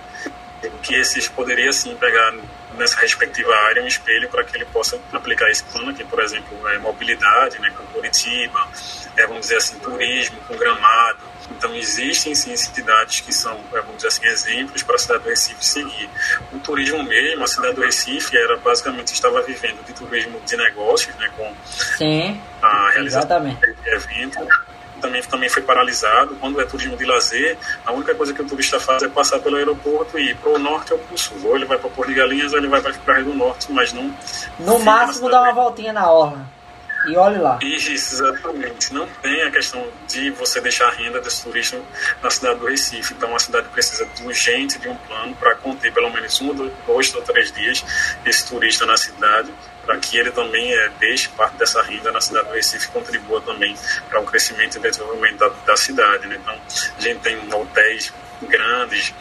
[0.82, 2.34] que esses poderia sim pegar
[2.76, 6.68] nessa respectiva área um espelho para que ele possa aplicar esse plano aqui, por exemplo,
[6.68, 8.68] é, mobilidade, né, com Curitiba,
[9.16, 13.96] é, vamos dizer assim, turismo com Gramado, então, existem sim cidades que são, é, vamos
[13.96, 16.10] dizer assim, exemplos para a cidade do Recife seguir.
[16.52, 21.14] O turismo mesmo, a cidade do Recife era basicamente estava vivendo de turismo de negócios,
[21.16, 21.52] né, com
[21.96, 24.46] sim, a realização de evento.
[25.00, 26.34] Também, também foi paralisado.
[26.36, 29.56] Quando é turismo de lazer, a única coisa que o turista faz é passar pelo
[29.56, 31.36] aeroporto e ir para o norte ou para o sul.
[31.44, 33.92] Ou ele vai para Porto de Galinhas ou ele vai para Rio do Norte, mas
[33.92, 34.10] não.
[34.58, 36.46] No máximo, dá uma voltinha na orla.
[37.06, 37.58] E olhe lá.
[37.62, 38.92] Isso, exatamente.
[38.92, 41.80] Não tem a questão de você deixar a renda desse turista
[42.22, 43.14] na cidade do Recife.
[43.14, 47.22] Então, a cidade precisa urgente de um plano para conter pelo menos um, dois ou
[47.22, 47.84] três dias
[48.24, 49.52] esse turista na cidade,
[49.84, 53.76] para que ele também é, deixe parte dessa renda na cidade do Recife contribua também
[54.08, 56.26] para o crescimento e desenvolvimento da, da cidade.
[56.26, 56.38] Né?
[56.40, 56.58] Então,
[56.96, 59.14] a gente tem hotéis grandes,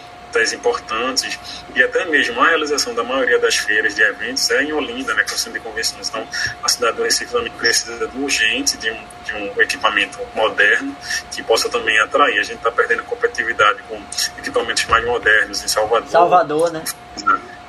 [0.54, 1.40] importantes
[1.76, 5.24] e até mesmo a realização da maioria das feiras de eventos é em Olinda, né,
[5.24, 6.10] com o centro de convenções.
[6.10, 6.28] Então,
[6.64, 10.96] a cidade do Recife também precisa de urgente de um, de um equipamento moderno
[11.32, 12.40] que possa também atrair.
[12.40, 14.02] A gente está perdendo competitividade com
[14.38, 16.10] equipamentos mais modernos em Salvador.
[16.10, 16.84] Salvador, né?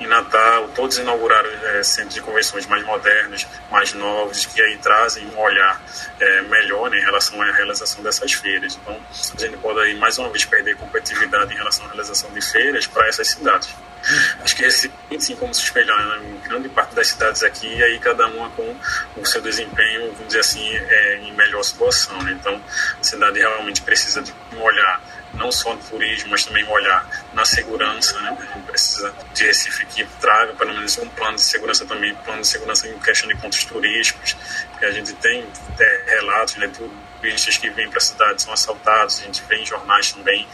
[0.05, 5.26] Em Natal, todos inauguraram é, centros de convenções mais modernos, mais novos, que aí trazem
[5.28, 5.80] um olhar
[6.20, 8.78] é, melhor né, em relação à realização dessas feiras.
[8.82, 9.00] Então,
[9.34, 12.86] a gente pode aí mais uma vez perder competitividade em relação à realização de feiras
[12.86, 13.74] para essas cidades.
[14.40, 17.66] Acho que esse tem sim como se espelhar né, em grande parte das cidades aqui,
[17.66, 18.76] e aí cada uma com
[19.16, 22.22] o seu desempenho, vamos dizer assim, é, em melhor situação.
[22.24, 22.32] Né?
[22.38, 22.61] Então,
[23.00, 25.00] a cidade realmente precisa de um olhar
[25.37, 28.18] não só no turismo, mas também olhar na segurança.
[28.20, 28.37] Né?
[28.66, 32.89] Precisa de Recife que traga pelo menos um plano de segurança também, plano de segurança
[32.89, 34.37] em questão de pontos turísticos,
[34.70, 35.47] porque a gente tem
[35.78, 36.70] é, relatos né,
[37.20, 40.47] turistas que vêm para a cidade são assaltados, a gente vê em jornais também,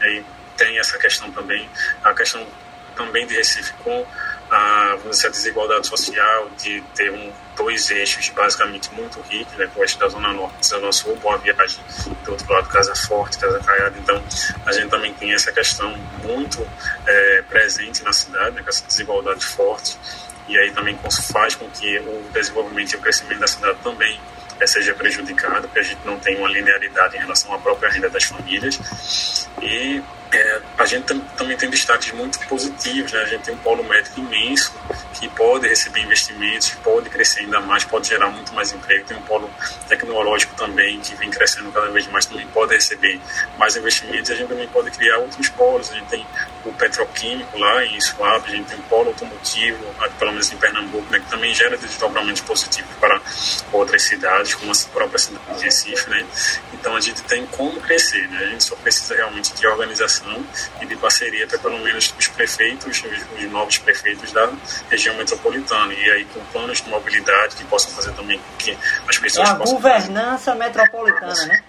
[0.00, 0.24] aí
[0.56, 1.68] tem essa questão também,
[2.02, 2.46] a questão
[2.94, 4.06] também de Recife com
[4.50, 9.82] a, dizer, a desigualdade social, de ter um, dois eixos basicamente muito ricos, né, o
[9.82, 11.80] eixo da Zona Norte da Zona Sul, Boa Viagem,
[12.24, 13.98] do outro lado Casa Forte, Casa Caiada.
[13.98, 14.22] Então,
[14.64, 16.66] a gente também tem essa questão muito
[17.06, 19.96] é, presente na cidade, né, com essa desigualdade forte,
[20.48, 20.96] e aí também
[21.32, 24.20] faz com que o desenvolvimento e o crescimento da cidade também
[24.60, 28.08] é, seja prejudicado, porque a gente não tem uma linearidade em relação à própria renda
[28.08, 28.78] das famílias.
[29.60, 30.02] E
[30.32, 33.20] é, a gente tam, também tem destaques muito positivos, né?
[33.20, 34.72] a gente tem um polo médico imenso
[35.14, 39.06] que pode receber investimentos, pode crescer ainda mais, pode gerar muito mais emprego.
[39.06, 39.50] Tem um polo
[39.88, 43.20] tecnológico também que vem crescendo cada vez mais, também pode receber
[43.58, 44.30] mais investimentos.
[44.30, 45.90] A gente também pode criar outros polos.
[45.90, 46.26] A gente tem
[46.64, 49.78] o petroquímico lá em Suape, a gente tem o polo automotivo,
[50.18, 51.20] pelo menos em Pernambuco, né?
[51.20, 53.20] que também gera desdobramentos positivos para
[53.72, 56.10] outras cidades, como a própria cidade de Recife.
[56.10, 56.26] Né?
[56.74, 58.38] Então a gente tem como crescer, né?
[58.38, 60.25] a gente só precisa realmente de organização
[60.80, 63.04] e de parceria para pelo menos os prefeitos, os,
[63.38, 64.50] os novos prefeitos da
[64.90, 65.92] região metropolitana.
[65.92, 68.76] E aí com planos de mobilidade que possam fazer também que
[69.08, 69.74] as pessoas é a possam...
[69.74, 71.62] governança metropolitana, né?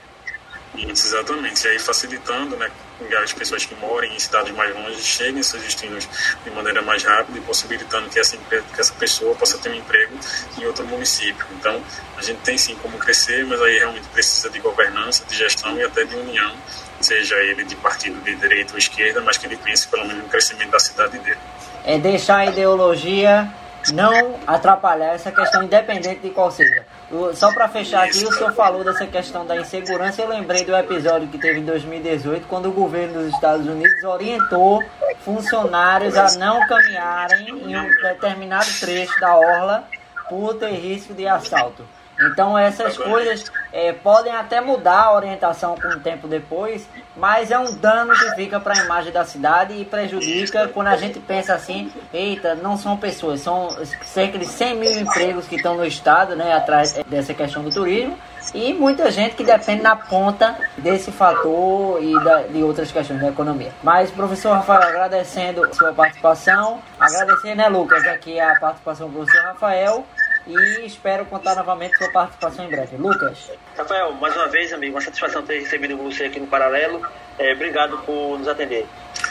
[0.78, 1.66] Isso, exatamente.
[1.66, 5.44] E aí facilitando, né, que as pessoas que moram em cidades mais longe cheguem a
[5.44, 6.08] seus destinos
[6.44, 10.16] de maneira mais rápida e possibilitando que essa, que essa pessoa possa ter um emprego
[10.58, 11.46] em outro município.
[11.54, 11.82] Então,
[12.16, 15.84] a gente tem sim como crescer, mas aí realmente precisa de governança, de gestão e
[15.84, 16.56] até de união,
[17.02, 20.30] seja ele de partido de direita ou esquerda, mas que ele pense pelo menos no
[20.30, 21.38] crescimento da cidade dele.
[21.84, 23.52] É deixar a ideologia
[23.94, 26.86] não atrapalhar essa questão, independente de qual seja.
[27.34, 30.22] Só para fechar aqui, o senhor falou dessa questão da insegurança.
[30.22, 34.84] Eu lembrei do episódio que teve em 2018, quando o governo dos Estados Unidos orientou
[35.24, 39.88] funcionários a não caminharem em um determinado trecho da orla
[40.30, 41.86] por ter risco de assalto.
[42.20, 47.60] Então essas coisas é, podem até mudar a orientação com o tempo depois, mas é
[47.60, 51.54] um dano que fica para a imagem da cidade e prejudica quando a gente pensa
[51.54, 53.70] assim, eita, não são pessoas, são
[54.04, 58.18] cerca de 100 mil empregos que estão no estado, né, atrás dessa questão do turismo,
[58.54, 63.30] e muita gente que depende na ponta desse fator e da, de outras questões da
[63.30, 63.72] economia.
[63.84, 70.06] Mas, professor Rafael, agradecendo sua participação, agradecer, né, Lucas, aqui a participação do professor Rafael
[70.48, 72.98] e espero contar novamente com sua participação em breve.
[72.98, 73.52] Lucas.
[73.78, 77.06] Rafael, mais uma vez, amigo, uma satisfação ter recebido você aqui no Paralelo.
[77.38, 78.86] É, obrigado por nos atender.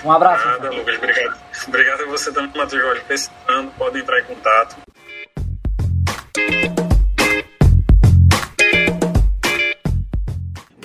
[0.05, 0.47] Um abraço.
[0.47, 1.37] Nada, Lucas, obrigado.
[1.67, 3.03] Obrigado a você também, Matheus Jorge.
[3.03, 4.77] Precisando, pode entrar em contato.